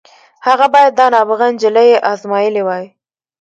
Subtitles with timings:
[0.47, 2.85] هغه بايد دا نابغه نجلۍ ازمايلې وای.